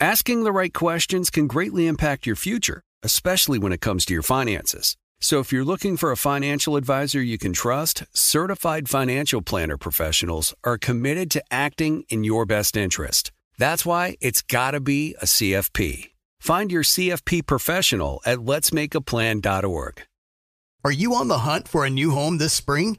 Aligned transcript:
Asking 0.00 0.42
the 0.42 0.50
right 0.50 0.74
questions 0.74 1.30
can 1.30 1.46
greatly 1.46 1.86
impact 1.86 2.26
your 2.26 2.34
future, 2.34 2.82
especially 3.04 3.60
when 3.60 3.72
it 3.72 3.80
comes 3.80 4.04
to 4.06 4.12
your 4.12 4.24
finances. 4.24 4.96
So 5.20 5.38
if 5.38 5.52
you're 5.52 5.64
looking 5.64 5.96
for 5.96 6.10
a 6.10 6.16
financial 6.16 6.76
advisor 6.76 7.22
you 7.22 7.38
can 7.38 7.52
trust, 7.52 8.02
certified 8.12 8.88
financial 8.88 9.40
planner 9.40 9.76
professionals 9.76 10.52
are 10.64 10.78
committed 10.78 11.30
to 11.30 11.44
acting 11.48 12.04
in 12.08 12.24
your 12.24 12.44
best 12.44 12.76
interest. 12.76 13.30
That's 13.56 13.86
why 13.86 14.16
it's 14.20 14.42
got 14.42 14.72
to 14.72 14.80
be 14.80 15.14
a 15.22 15.26
CFP. 15.26 16.10
Find 16.40 16.72
your 16.72 16.82
CFP 16.82 17.46
professional 17.46 18.20
at 18.26 18.38
letsmakeaplan.org. 18.38 20.02
Are 20.84 20.92
you 20.92 21.14
on 21.14 21.28
the 21.28 21.38
hunt 21.38 21.68
for 21.68 21.86
a 21.86 21.90
new 21.90 22.10
home 22.10 22.38
this 22.38 22.52
spring? 22.52 22.98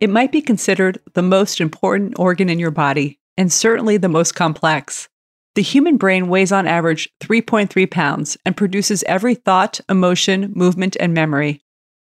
It 0.00 0.08
might 0.08 0.32
be 0.32 0.40
considered 0.40 0.98
the 1.12 1.22
most 1.22 1.60
important 1.60 2.18
organ 2.18 2.48
in 2.48 2.58
your 2.58 2.70
body, 2.70 3.18
and 3.36 3.52
certainly 3.52 3.98
the 3.98 4.08
most 4.08 4.34
complex. 4.34 5.10
The 5.54 5.62
human 5.62 5.98
brain 5.98 6.28
weighs 6.28 6.52
on 6.52 6.66
average 6.66 7.10
3.3 7.20 7.90
pounds 7.90 8.38
and 8.46 8.56
produces 8.56 9.02
every 9.02 9.34
thought, 9.34 9.78
emotion, 9.90 10.52
movement, 10.54 10.96
and 10.98 11.12
memory. 11.12 11.60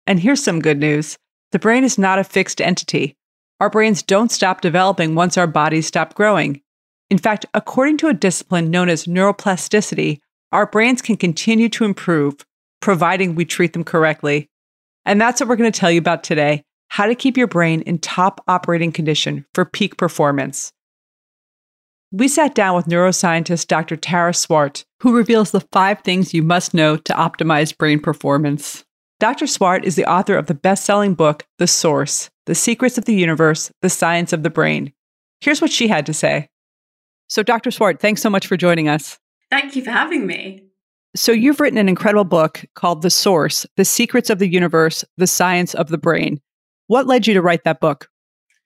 And 0.05 0.19
here's 0.19 0.43
some 0.43 0.59
good 0.59 0.79
news 0.79 1.17
the 1.53 1.59
brain 1.59 1.85
is 1.85 1.97
not 1.97 2.19
a 2.19 2.25
fixed 2.25 2.59
entity. 2.59 3.15
Our 3.61 3.69
brains 3.69 4.03
don't 4.03 4.33
stop 4.33 4.59
developing 4.59 5.15
once 5.15 5.37
our 5.37 5.47
bodies 5.47 5.87
stop 5.87 6.13
growing. 6.13 6.61
In 7.09 7.17
fact, 7.17 7.45
according 7.53 7.97
to 7.97 8.09
a 8.09 8.13
discipline 8.13 8.69
known 8.69 8.89
as 8.89 9.05
neuroplasticity, 9.05 10.19
our 10.51 10.65
brains 10.65 11.01
can 11.01 11.15
continue 11.15 11.69
to 11.69 11.85
improve, 11.85 12.45
providing 12.81 13.33
we 13.33 13.45
treat 13.45 13.71
them 13.71 13.85
correctly. 13.85 14.49
And 15.05 15.21
that's 15.21 15.39
what 15.39 15.47
we're 15.47 15.55
going 15.55 15.71
to 15.71 15.79
tell 15.79 15.89
you 15.89 15.99
about 15.99 16.23
today 16.23 16.65
how 16.89 17.05
to 17.05 17.15
keep 17.15 17.37
your 17.37 17.47
brain 17.47 17.81
in 17.81 17.99
top 17.99 18.43
operating 18.47 18.91
condition 18.91 19.45
for 19.53 19.65
peak 19.65 19.97
performance. 19.97 20.71
We 22.11 22.27
sat 22.29 22.55
down 22.55 22.75
with 22.75 22.85
neuroscientist 22.85 23.67
Dr. 23.67 23.97
Tara 23.97 24.33
Swart, 24.33 24.85
who 25.01 25.15
reveals 25.15 25.51
the 25.51 25.67
five 25.73 25.99
things 26.01 26.33
you 26.33 26.41
must 26.41 26.73
know 26.73 26.95
to 26.95 27.13
optimize 27.13 27.77
brain 27.77 27.99
performance. 27.99 28.85
Dr. 29.19 29.45
Swart 29.45 29.83
is 29.83 29.95
the 29.95 30.09
author 30.09 30.37
of 30.37 30.45
the 30.45 30.53
best 30.53 30.85
selling 30.85 31.15
book, 31.15 31.45
The 31.57 31.67
Source 31.67 32.29
The 32.45 32.55
Secrets 32.55 32.97
of 32.97 33.05
the 33.05 33.15
Universe, 33.15 33.71
The 33.81 33.89
Science 33.89 34.31
of 34.31 34.43
the 34.43 34.49
Brain. 34.49 34.93
Here's 35.41 35.59
what 35.59 35.71
she 35.71 35.87
had 35.87 36.05
to 36.05 36.13
say. 36.13 36.47
So, 37.27 37.43
Dr. 37.43 37.71
Swart, 37.71 37.99
thanks 37.99 38.21
so 38.21 38.29
much 38.29 38.47
for 38.47 38.55
joining 38.55 38.87
us. 38.87 39.19
Thank 39.51 39.75
you 39.75 39.83
for 39.83 39.91
having 39.91 40.25
me. 40.25 40.63
So, 41.15 41.31
you've 41.31 41.59
written 41.59 41.77
an 41.77 41.89
incredible 41.89 42.23
book 42.23 42.63
called 42.75 43.01
The 43.01 43.09
Source 43.09 43.65
The 43.75 43.83
Secrets 43.83 44.29
of 44.29 44.39
the 44.39 44.47
Universe, 44.47 45.03
The 45.17 45.27
Science 45.27 45.73
of 45.73 45.89
the 45.89 45.97
Brain. 45.97 46.39
What 46.87 47.07
led 47.07 47.27
you 47.27 47.33
to 47.33 47.41
write 47.41 47.63
that 47.65 47.79
book? 47.79 48.09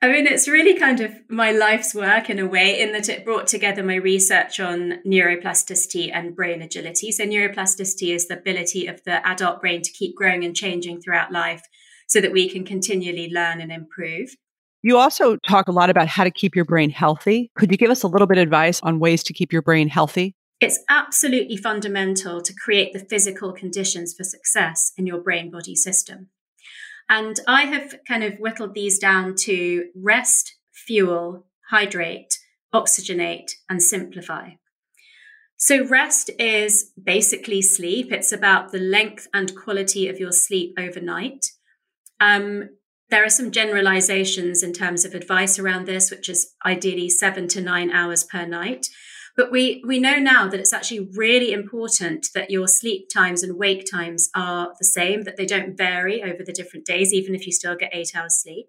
I 0.04 0.08
mean, 0.08 0.26
it's 0.26 0.48
really 0.48 0.80
kind 0.80 1.00
of 1.00 1.14
my 1.30 1.52
life's 1.52 1.94
work 1.94 2.30
in 2.30 2.40
a 2.40 2.48
way, 2.48 2.80
in 2.82 2.92
that 2.94 3.08
it 3.08 3.24
brought 3.24 3.46
together 3.46 3.84
my 3.84 3.96
research 3.96 4.60
on 4.60 5.00
neuroplasticity 5.06 6.12
and 6.12 6.36
brain 6.36 6.64
agility. 6.64 7.12
So, 7.12 7.24
neuroplasticity 7.24 8.14
is 8.16 8.28
the 8.28 8.38
ability 8.38 8.88
of 8.88 9.04
the 9.04 9.26
adult 9.28 9.62
brain 9.62 9.84
to 9.84 9.92
keep 9.92 10.16
growing 10.16 10.44
and 10.44 10.56
changing 10.56 11.02
throughout 11.02 11.32
life 11.32 11.62
so 12.08 12.20
that 12.20 12.32
we 12.32 12.50
can 12.50 12.66
continually 12.66 13.30
learn 13.32 13.62
and 13.62 13.72
improve. 13.72 14.36
You 14.82 14.98
also 14.98 15.38
talk 15.48 15.68
a 15.68 15.72
lot 15.72 15.92
about 15.92 16.08
how 16.08 16.24
to 16.24 16.32
keep 16.32 16.56
your 16.56 16.66
brain 16.66 16.90
healthy. 16.90 17.52
Could 17.56 17.72
you 17.72 17.78
give 17.78 17.92
us 17.92 18.02
a 18.02 18.08
little 18.08 18.28
bit 18.28 18.40
of 18.40 18.44
advice 18.44 18.80
on 18.82 19.00
ways 19.00 19.24
to 19.26 19.34
keep 19.34 19.54
your 19.54 19.62
brain 19.62 19.88
healthy? 19.88 20.36
It's 20.60 20.80
absolutely 20.90 21.58
fundamental 21.58 22.42
to 22.42 22.54
create 22.54 22.92
the 22.94 23.00
physical 23.00 23.52
conditions 23.54 24.16
for 24.16 24.24
success 24.24 24.94
in 24.98 25.06
your 25.06 25.20
brain 25.20 25.52
body 25.52 25.76
system. 25.76 26.30
And 27.12 27.42
I 27.46 27.64
have 27.64 27.96
kind 28.08 28.24
of 28.24 28.38
whittled 28.40 28.74
these 28.74 28.98
down 28.98 29.36
to 29.40 29.90
rest, 29.94 30.56
fuel, 30.72 31.46
hydrate, 31.70 32.40
oxygenate, 32.74 33.52
and 33.70 33.84
simplify. 33.84 34.52
So, 35.58 35.86
rest 35.86 36.32
is 36.40 36.94
basically 37.04 37.62
sleep. 37.62 38.14
It's 38.14 38.32
about 38.32 38.72
the 38.72 38.80
length 38.80 39.28
and 39.34 39.54
quality 39.58 40.08
of 40.08 40.20
your 40.20 40.32
sleep 40.32 40.74
overnight. 40.80 41.48
Um, 42.22 42.70
there 43.10 43.26
are 43.26 43.30
some 43.30 43.52
generalizations 43.52 44.64
in 44.64 44.72
terms 44.72 45.04
of 45.04 45.14
advice 45.14 45.60
around 45.60 45.88
this, 45.88 46.12
which 46.12 46.30
is 46.30 46.54
ideally 46.66 47.10
seven 47.10 47.50
to 47.50 47.60
nine 47.60 47.92
hours 47.92 48.24
per 48.24 48.46
night. 48.46 48.88
But 49.36 49.52
we, 49.52 49.84
we 49.86 50.00
know 50.00 50.18
now 50.18 50.48
that 50.50 50.60
it's 50.60 50.74
actually 50.74 51.10
really 51.16 51.52
important 51.54 52.28
that 52.36 52.52
your 52.52 52.68
sleep 52.68 53.08
times 53.14 53.44
and 53.44 53.58
wake 53.58 53.90
times 53.90 54.30
are 54.36 54.74
the 54.78 54.86
same, 54.86 55.24
that 55.24 55.38
they 55.38 55.46
don't 55.46 55.78
vary 55.78 56.22
over 56.22 56.44
the 56.44 56.54
different 56.54 56.86
days, 56.86 57.14
even 57.14 57.34
if 57.34 57.46
you 57.46 57.52
still 57.52 57.76
get 57.76 57.92
eight 57.94 58.12
hours 58.16 58.42
sleep. 58.42 58.68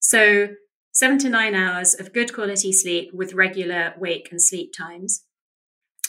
So, 0.00 0.50
seven 0.92 1.18
to 1.18 1.28
nine 1.28 1.54
hours 1.54 1.98
of 1.98 2.12
good 2.12 2.34
quality 2.34 2.72
sleep 2.72 3.10
with 3.12 3.34
regular 3.34 3.94
wake 3.98 4.28
and 4.30 4.42
sleep 4.42 4.72
times. 4.76 5.24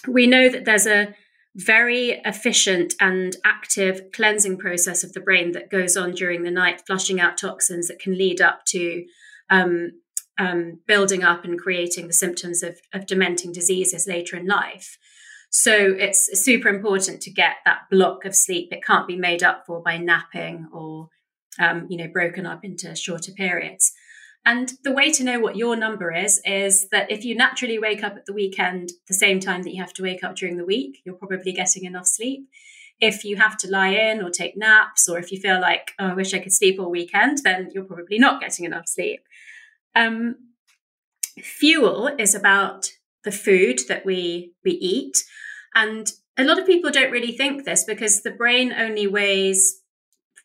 we 0.08 0.26
know 0.26 0.50
that 0.50 0.66
there's 0.66 0.88
a 0.88 1.14
very 1.56 2.22
efficient 2.26 2.94
and 3.02 3.36
active 3.44 4.12
cleansing 4.14 4.58
process 4.58 5.04
of 5.04 5.14
the 5.14 5.20
brain 5.20 5.52
that 5.52 5.70
goes 5.70 5.98
on 5.98 6.12
during 6.12 6.44
the 6.44 6.52
night, 6.52 6.82
flushing 6.86 7.20
out 7.20 7.38
toxins 7.38 7.88
that 7.88 8.00
can 8.00 8.18
lead 8.18 8.40
up 8.40 8.64
to 8.66 9.06
um, 9.50 9.92
um, 10.40 10.80
building 10.88 11.24
up 11.24 11.44
and 11.44 11.60
creating 11.60 12.08
the 12.08 12.14
symptoms 12.14 12.64
of, 12.64 12.80
of 12.94 13.06
dementing 13.06 13.52
diseases 13.52 14.08
later 14.08 14.38
in 14.38 14.48
life. 14.48 14.98
So 15.52 15.74
it's 15.98 16.30
super 16.44 16.70
important 16.70 17.22
to 17.22 17.32
get 17.32 17.56
that 17.66 17.82
block 17.92 18.24
of 18.24 18.36
sleep. 18.36 18.70
It 18.72 18.84
can't 18.84 19.08
be 19.08 19.18
made 19.18 19.44
up 19.44 19.66
for 19.66 19.82
by 19.82 19.98
napping 19.98 20.68
or, 20.72 21.10
um, 21.60 21.88
you 21.90 21.98
know, 21.98 22.08
broken 22.08 22.46
up 22.46 22.64
into 22.64 22.96
shorter 22.96 23.32
periods. 23.32 23.92
And 24.46 24.72
the 24.84 24.94
way 24.94 25.12
to 25.12 25.24
know 25.24 25.40
what 25.40 25.58
your 25.58 25.76
number 25.76 26.14
is, 26.14 26.40
is 26.46 26.88
that 26.92 27.12
if 27.12 27.26
you 27.26 27.36
naturally 27.36 27.78
wake 27.78 28.04
up 28.04 28.16
at 28.16 28.26
the 28.26 28.34
weekend 28.34 28.94
the 29.08 29.14
same 29.14 29.40
time 29.40 29.64
that 29.64 29.74
you 29.74 29.82
have 29.82 29.94
to 29.94 30.04
wake 30.04 30.24
up 30.24 30.36
during 30.36 30.58
the 30.58 30.66
week, 30.66 31.02
you're 31.04 31.16
probably 31.16 31.52
getting 31.52 31.84
enough 31.84 32.08
sleep. 32.08 32.48
If 33.02 33.26
you 33.26 33.36
have 33.36 33.58
to 33.58 33.70
lie 33.70 33.90
in 33.90 34.22
or 34.22 34.30
take 34.30 34.56
naps, 34.56 35.10
or 35.10 35.20
if 35.20 35.32
you 35.32 35.40
feel 35.40 35.60
like, 35.60 35.92
oh, 36.00 36.08
I 36.08 36.14
wish 36.14 36.34
I 36.34 36.40
could 36.40 36.54
sleep 36.54 36.80
all 36.80 36.90
weekend, 36.90 37.40
then 37.44 37.70
you're 37.74 37.84
probably 37.84 38.20
not 38.20 38.40
getting 38.40 38.66
enough 38.66 38.88
sleep. 38.88 39.22
Um, 39.96 40.36
fuel 41.42 42.10
is 42.18 42.36
about 42.36 42.92
the 43.24 43.32
food 43.32 43.82
that 43.88 44.06
we 44.06 44.54
we 44.64 44.72
eat, 44.72 45.18
and 45.76 46.08
a 46.38 46.44
lot 46.44 46.60
of 46.60 46.66
people 46.66 46.92
don't 46.92 47.12
really 47.12 47.36
think 47.36 47.66
this 47.66 47.84
because 47.84 48.22
the 48.22 48.32
brain 48.32 48.72
only 48.72 49.08
weighs 49.08 49.82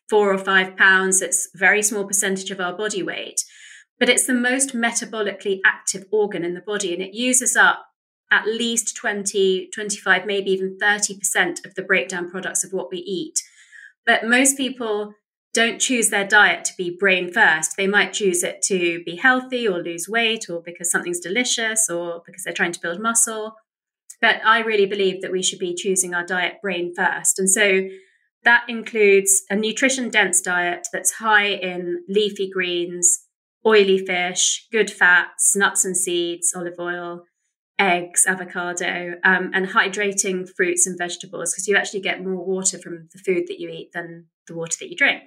four 0.09 0.33
or 0.33 0.37
five 0.37 0.75
pounds. 0.75 1.21
It's 1.21 1.49
a 1.53 1.57
very 1.57 1.81
small 1.81 2.05
percentage 2.05 2.51
of 2.51 2.59
our 2.59 2.73
body 2.73 3.01
weight 3.01 3.41
but 3.99 4.09
it's 4.09 4.27
the 4.27 4.33
most 4.33 4.75
metabolically 4.75 5.59
active 5.65 6.05
organ 6.11 6.43
in 6.43 6.53
the 6.53 6.61
body 6.61 6.93
and 6.93 7.01
it 7.01 7.13
uses 7.13 7.55
up 7.55 7.85
at 8.31 8.45
least 8.45 8.95
20, 8.95 9.69
25, 9.73 10.25
maybe 10.25 10.51
even 10.51 10.77
30% 10.81 11.65
of 11.65 11.75
the 11.75 11.83
breakdown 11.83 12.29
products 12.29 12.63
of 12.63 12.73
what 12.73 12.89
we 12.91 12.97
eat. 12.97 13.41
But 14.05 14.25
most 14.25 14.57
people 14.57 15.13
don't 15.55 15.79
choose 15.79 16.09
their 16.09 16.27
diet 16.27 16.65
to 16.65 16.73
be 16.77 16.95
brain 16.99 17.31
first. 17.31 17.77
They 17.77 17.87
might 17.87 18.11
choose 18.11 18.43
it 18.43 18.61
to 18.63 19.01
be 19.05 19.15
healthy 19.15 19.65
or 19.65 19.81
lose 19.81 20.09
weight 20.09 20.49
or 20.49 20.61
because 20.61 20.91
something's 20.91 21.21
delicious 21.21 21.89
or 21.89 22.21
because 22.25 22.43
they're 22.43 22.53
trying 22.53 22.73
to 22.73 22.81
build 22.81 23.01
muscle. 23.01 23.55
But 24.19 24.41
I 24.45 24.59
really 24.59 24.85
believe 24.85 25.21
that 25.21 25.31
we 25.31 25.41
should 25.41 25.59
be 25.59 25.73
choosing 25.73 26.13
our 26.13 26.25
diet 26.25 26.55
brain 26.61 26.93
first. 26.93 27.39
And 27.39 27.49
so 27.49 27.87
that 28.43 28.65
includes 28.67 29.43
a 29.49 29.55
nutrition 29.55 30.09
dense 30.09 30.41
diet 30.41 30.87
that's 30.91 31.13
high 31.13 31.47
in 31.47 32.03
leafy 32.09 32.49
greens, 32.49 33.21
oily 33.65 33.97
fish, 33.97 34.67
good 34.73 34.91
fats, 34.91 35.55
nuts 35.55 35.85
and 35.85 35.95
seeds, 35.95 36.53
olive 36.53 36.79
oil, 36.79 37.23
eggs, 37.79 38.25
avocado, 38.27 39.15
um, 39.23 39.51
and 39.53 39.69
hydrating 39.69 40.47
fruits 40.55 40.85
and 40.85 40.97
vegetables 40.97 41.53
because 41.53 41.67
you 41.67 41.77
actually 41.77 42.01
get 42.01 42.23
more 42.23 42.45
water 42.45 42.77
from 42.77 43.07
the 43.13 43.19
food 43.19 43.45
that 43.47 43.59
you 43.59 43.69
eat 43.69 43.91
than 43.93 44.25
the 44.47 44.55
water 44.55 44.75
that 44.79 44.89
you 44.89 44.97
drink. 44.97 45.23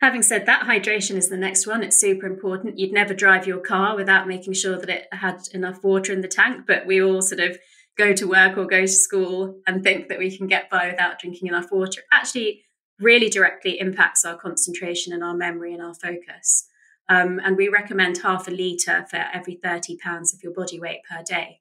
Having 0.00 0.22
said 0.22 0.46
that, 0.46 0.62
hydration 0.62 1.16
is 1.16 1.28
the 1.28 1.36
next 1.36 1.66
one. 1.66 1.82
It's 1.82 1.98
super 1.98 2.26
important. 2.26 2.78
You'd 2.78 2.92
never 2.92 3.14
drive 3.14 3.46
your 3.46 3.58
car 3.58 3.96
without 3.96 4.28
making 4.28 4.52
sure 4.52 4.78
that 4.78 4.88
it 4.88 5.08
had 5.10 5.40
enough 5.52 5.82
water 5.82 6.12
in 6.12 6.20
the 6.20 6.28
tank, 6.28 6.66
but 6.66 6.86
we 6.86 7.02
all 7.02 7.20
sort 7.20 7.40
of 7.40 7.58
go 7.96 8.12
to 8.12 8.28
work 8.28 8.56
or 8.56 8.64
go 8.64 8.82
to 8.82 8.88
school 8.88 9.60
and 9.66 9.82
think 9.82 10.08
that 10.08 10.20
we 10.20 10.36
can 10.36 10.46
get 10.46 10.70
by 10.70 10.88
without 10.88 11.18
drinking 11.18 11.48
enough 11.48 11.72
water. 11.72 12.02
Actually, 12.12 12.62
really 13.00 13.28
directly 13.28 13.78
impacts 13.80 14.24
our 14.24 14.36
concentration 14.36 15.12
and 15.12 15.24
our 15.24 15.34
memory 15.34 15.74
and 15.74 15.82
our 15.82 15.94
focus. 15.94 16.68
Um, 17.08 17.40
and 17.42 17.56
we 17.56 17.68
recommend 17.68 18.18
half 18.18 18.46
a 18.46 18.50
litre 18.52 19.06
for 19.10 19.24
every 19.32 19.58
30 19.60 19.96
pounds 19.96 20.32
of 20.32 20.42
your 20.44 20.52
body 20.52 20.78
weight 20.78 21.00
per 21.10 21.24
day. 21.24 21.60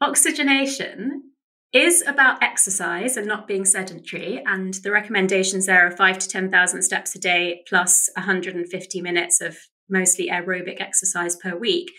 Oxygenation 0.00 1.32
is 1.74 2.04
about 2.06 2.40
exercise 2.42 3.16
and 3.16 3.26
not 3.26 3.48
being 3.48 3.64
sedentary. 3.64 4.42
And 4.46 4.74
the 4.74 4.92
recommendations 4.92 5.66
there 5.66 5.86
are 5.86 5.90
five 5.90 6.18
to 6.20 6.28
10,000 6.28 6.82
steps 6.82 7.14
a 7.16 7.18
day 7.18 7.62
plus 7.68 8.08
150 8.16 9.00
minutes 9.02 9.40
of 9.40 9.58
mostly 9.90 10.28
aerobic 10.30 10.80
exercise 10.80 11.36
per 11.36 11.56
week. 11.56 11.90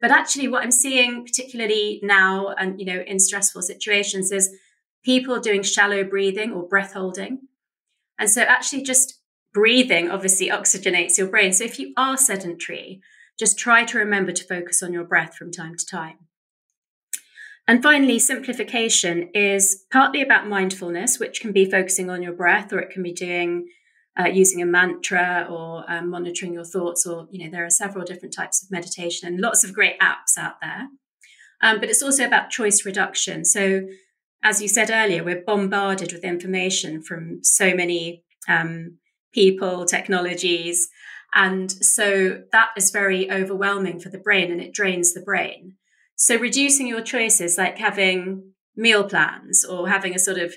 But 0.00 0.10
actually, 0.10 0.48
what 0.48 0.62
I'm 0.62 0.70
seeing, 0.70 1.24
particularly 1.24 2.00
now 2.02 2.48
and 2.58 2.78
you 2.78 2.86
know 2.86 3.02
in 3.06 3.18
stressful 3.18 3.62
situations, 3.62 4.30
is 4.30 4.54
people 5.04 5.40
doing 5.40 5.62
shallow 5.62 6.04
breathing 6.04 6.52
or 6.52 6.68
breath 6.68 6.92
holding. 6.92 7.42
And 8.18 8.28
so, 8.28 8.42
actually, 8.42 8.82
just 8.82 9.20
breathing 9.54 10.10
obviously 10.10 10.48
oxygenates 10.48 11.18
your 11.18 11.28
brain. 11.28 11.52
So 11.52 11.64
if 11.64 11.78
you 11.78 11.92
are 11.96 12.16
sedentary, 12.16 13.00
just 13.38 13.58
try 13.58 13.84
to 13.84 13.98
remember 13.98 14.32
to 14.32 14.44
focus 14.44 14.82
on 14.82 14.92
your 14.92 15.04
breath 15.04 15.36
from 15.36 15.52
time 15.52 15.76
to 15.76 15.86
time. 15.86 16.18
And 17.68 17.82
finally, 17.82 18.18
simplification 18.18 19.30
is 19.34 19.84
partly 19.92 20.20
about 20.20 20.48
mindfulness, 20.48 21.18
which 21.18 21.40
can 21.40 21.52
be 21.52 21.70
focusing 21.70 22.10
on 22.10 22.22
your 22.22 22.32
breath, 22.32 22.72
or 22.72 22.80
it 22.80 22.90
can 22.90 23.02
be 23.02 23.12
doing 23.12 23.68
uh, 24.18 24.26
using 24.26 24.60
a 24.60 24.66
mantra 24.66 25.46
or 25.48 25.90
um, 25.90 26.10
monitoring 26.10 26.52
your 26.52 26.64
thoughts, 26.64 27.06
or 27.06 27.28
you 27.30 27.44
know 27.44 27.50
there 27.50 27.64
are 27.64 27.70
several 27.70 28.04
different 28.04 28.34
types 28.34 28.62
of 28.62 28.70
meditation 28.70 29.28
and 29.28 29.40
lots 29.40 29.64
of 29.64 29.72
great 29.72 29.98
apps 30.00 30.36
out 30.36 30.56
there. 30.60 30.88
Um, 31.62 31.78
but 31.78 31.88
it's 31.88 32.02
also 32.02 32.24
about 32.26 32.50
choice 32.50 32.84
reduction. 32.84 33.44
So, 33.44 33.86
as 34.42 34.60
you 34.60 34.68
said 34.68 34.90
earlier, 34.90 35.22
we're 35.22 35.44
bombarded 35.46 36.12
with 36.12 36.24
information 36.24 37.02
from 37.02 37.44
so 37.44 37.74
many 37.74 38.24
um, 38.48 38.98
people, 39.32 39.84
technologies. 39.84 40.88
And 41.34 41.70
so 41.70 42.42
that 42.52 42.70
is 42.76 42.90
very 42.90 43.30
overwhelming 43.30 44.00
for 44.00 44.10
the 44.10 44.18
brain 44.18 44.50
and 44.50 44.60
it 44.60 44.74
drains 44.74 45.14
the 45.14 45.22
brain. 45.22 45.76
So 46.22 46.36
reducing 46.36 46.86
your 46.86 47.00
choices, 47.00 47.58
like 47.58 47.78
having 47.78 48.52
meal 48.76 49.02
plans 49.02 49.64
or 49.64 49.88
having 49.88 50.14
a 50.14 50.20
sort 50.20 50.38
of 50.38 50.54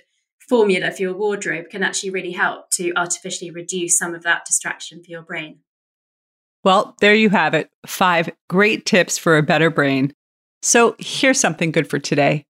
formula 0.47 0.91
for 0.91 1.01
your 1.01 1.17
wardrobe, 1.17 1.71
can 1.71 1.81
actually 1.81 2.11
really 2.11 2.33
help 2.33 2.69
to 2.73 2.93
artificially 2.95 3.49
reduce 3.49 3.97
some 3.97 4.13
of 4.13 4.21
that 4.21 4.45
distraction 4.45 5.03
for 5.03 5.09
your 5.09 5.23
brain. 5.23 5.61
Well, 6.63 6.95
there 7.01 7.15
you 7.15 7.31
have 7.31 7.55
it 7.55 7.71
five 7.87 8.29
great 8.47 8.85
tips 8.85 9.17
for 9.17 9.37
a 9.37 9.43
better 9.43 9.71
brain. 9.71 10.13
So 10.61 10.95
here's 10.99 11.39
something 11.39 11.71
good 11.71 11.89
for 11.89 11.97
today. 11.97 12.45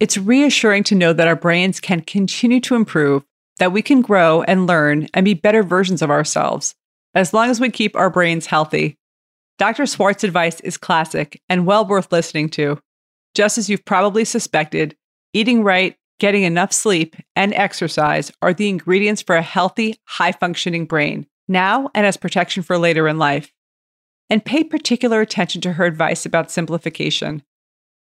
It's 0.00 0.16
reassuring 0.16 0.84
to 0.84 0.94
know 0.94 1.12
that 1.12 1.28
our 1.28 1.36
brains 1.36 1.78
can 1.78 2.00
continue 2.00 2.60
to 2.60 2.74
improve 2.74 3.22
that 3.58 3.72
we 3.72 3.82
can 3.82 4.00
grow 4.00 4.40
and 4.44 4.66
learn 4.66 5.08
and 5.12 5.26
be 5.26 5.34
better 5.34 5.62
versions 5.62 6.00
of 6.00 6.10
ourselves 6.10 6.74
as 7.14 7.34
long 7.34 7.50
as 7.50 7.60
we 7.60 7.68
keep 7.68 7.94
our 7.96 8.08
brains 8.08 8.46
healthy. 8.46 8.96
Dr. 9.58 9.86
Swart's 9.86 10.22
advice 10.22 10.60
is 10.60 10.76
classic 10.76 11.40
and 11.48 11.66
well 11.66 11.86
worth 11.86 12.12
listening 12.12 12.50
to. 12.50 12.78
Just 13.34 13.56
as 13.56 13.70
you've 13.70 13.84
probably 13.84 14.24
suspected, 14.24 14.96
eating 15.32 15.62
right, 15.64 15.96
getting 16.18 16.42
enough 16.42 16.72
sleep, 16.72 17.16
and 17.34 17.54
exercise 17.54 18.30
are 18.42 18.52
the 18.52 18.68
ingredients 18.68 19.22
for 19.22 19.34
a 19.34 19.42
healthy, 19.42 19.98
high 20.04 20.32
functioning 20.32 20.84
brain, 20.84 21.26
now 21.48 21.90
and 21.94 22.06
as 22.06 22.16
protection 22.16 22.62
for 22.62 22.76
later 22.76 23.08
in 23.08 23.18
life. 23.18 23.52
And 24.28 24.44
pay 24.44 24.64
particular 24.64 25.20
attention 25.20 25.60
to 25.62 25.74
her 25.74 25.84
advice 25.84 26.26
about 26.26 26.50
simplification. 26.50 27.42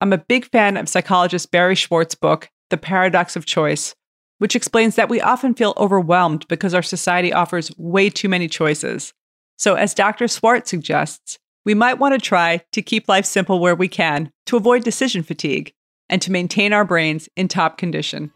I'm 0.02 0.14
a 0.14 0.18
big 0.18 0.46
fan 0.46 0.78
of 0.78 0.90
psychologist 0.90 1.52
Barry 1.52 1.76
Schwartz's 1.76 2.16
book, 2.16 2.50
The 2.70 2.78
Paradox 2.78 3.36
of 3.36 3.46
Choice, 3.46 3.96
which 4.40 4.56
explains 4.56 4.96
that 4.96 5.10
we 5.10 5.22
often 5.22 5.54
feel 5.54 5.74
overwhelmed 5.78 6.48
because 6.48 6.74
our 6.74 6.84
society 6.84 7.32
offers 7.34 7.76
way 7.78 8.10
too 8.10 8.30
many 8.30 8.48
choices. 8.48 9.14
So, 9.58 9.76
as 9.76 9.94
Dr. 9.94 10.28
Swart 10.28 10.68
suggests, 10.68 11.40
we 11.64 11.74
might 11.74 11.98
want 11.98 12.14
to 12.14 12.20
try 12.20 12.62
to 12.74 12.82
keep 12.82 13.08
life 13.08 13.26
simple 13.26 13.60
where 13.60 13.76
we 13.76 13.88
can 13.88 14.32
to 14.48 14.58
avoid 14.58 14.84
decision 14.84 15.24
fatigue 15.24 15.74
and 16.10 16.22
to 16.22 16.32
maintain 16.32 16.74
our 16.74 16.86
brains 16.86 17.30
in 17.36 17.48
top 17.48 17.78
condition. 17.78 18.32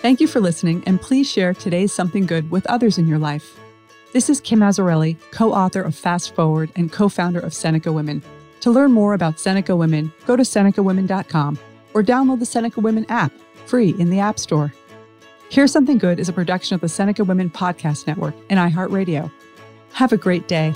Thank 0.00 0.20
you 0.20 0.26
for 0.26 0.40
listening, 0.40 0.82
and 0.84 1.00
please 1.00 1.30
share 1.30 1.54
today's 1.54 1.92
Something 1.92 2.26
Good 2.26 2.50
with 2.50 2.66
others 2.66 2.98
in 2.98 3.06
your 3.06 3.20
life. 3.20 3.56
This 4.12 4.28
is 4.28 4.40
Kim 4.40 4.58
Azzarelli, 4.58 5.16
co 5.30 5.52
author 5.52 5.80
of 5.80 5.94
Fast 5.94 6.34
Forward 6.34 6.72
and 6.74 6.90
co 6.90 7.08
founder 7.08 7.38
of 7.38 7.54
Seneca 7.54 7.92
Women. 7.92 8.20
To 8.62 8.70
learn 8.70 8.92
more 8.92 9.14
about 9.14 9.40
Seneca 9.40 9.74
Women, 9.74 10.12
go 10.24 10.36
to 10.36 10.44
SenecaWomen.com 10.44 11.58
or 11.94 12.02
download 12.02 12.38
the 12.38 12.46
Seneca 12.46 12.80
Women 12.80 13.04
app, 13.08 13.32
free 13.66 13.90
in 13.98 14.08
the 14.08 14.20
App 14.20 14.38
Store. 14.38 14.72
Here's 15.50 15.72
Something 15.72 15.98
Good 15.98 16.20
is 16.20 16.28
a 16.28 16.32
production 16.32 16.76
of 16.76 16.80
the 16.80 16.88
Seneca 16.88 17.24
Women 17.24 17.50
Podcast 17.50 18.06
Network 18.06 18.34
and 18.50 18.60
iHeartRadio. 18.60 19.30
Have 19.94 20.12
a 20.12 20.16
great 20.16 20.46
day. 20.46 20.72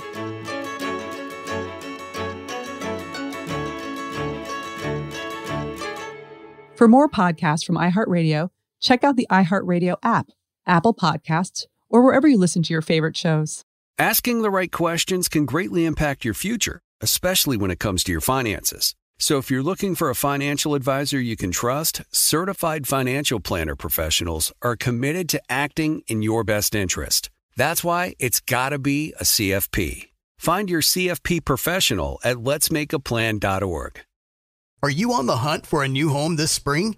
For 6.75 6.89
more 6.89 7.07
podcasts 7.07 7.65
from 7.65 7.77
iHeartRadio, 7.77 8.49
check 8.81 9.05
out 9.05 9.15
the 9.15 9.27
iHeartRadio 9.31 9.95
app, 10.03 10.27
Apple 10.65 10.93
Podcasts, 10.93 11.67
or 11.89 12.03
wherever 12.03 12.27
you 12.27 12.37
listen 12.37 12.63
to 12.63 12.73
your 12.73 12.81
favorite 12.81 13.15
shows. 13.15 13.63
Asking 13.97 14.41
the 14.41 14.51
right 14.51 14.71
questions 14.71 15.27
can 15.29 15.45
greatly 15.45 15.85
impact 15.85 16.23
your 16.23 16.35
future, 16.35 16.81
especially 17.01 17.57
when 17.57 17.71
it 17.71 17.79
comes 17.79 18.03
to 18.03 18.11
your 18.11 18.21
finances. 18.21 18.95
So 19.19 19.37
if 19.39 19.49
you're 19.49 19.63
looking 19.63 19.95
for 19.95 20.09
a 20.09 20.15
financial 20.15 20.75
advisor 20.75 21.19
you 21.19 21.35
can 21.35 21.51
trust, 21.51 22.01
certified 22.11 22.87
financial 22.87 23.39
planner 23.39 23.75
professionals 23.75 24.53
are 24.61 24.75
committed 24.75 25.27
to 25.29 25.41
acting 25.49 26.03
in 26.07 26.21
your 26.21 26.43
best 26.43 26.75
interest. 26.75 27.29
That's 27.55 27.83
why 27.83 28.13
it's 28.19 28.39
got 28.39 28.69
to 28.69 28.79
be 28.79 29.13
a 29.19 29.23
CFP. 29.23 30.09
Find 30.37 30.69
your 30.69 30.81
CFP 30.81 31.43
professional 31.43 32.19
at 32.23 32.37
letsmakeaplan.org. 32.37 33.99
Are 34.83 34.89
you 34.91 35.11
on 35.13 35.25
the 35.25 35.37
hunt 35.37 35.65
for 35.65 35.83
a 35.83 35.87
new 35.87 36.09
home 36.09 36.35
this 36.35 36.51
spring? 36.51 36.97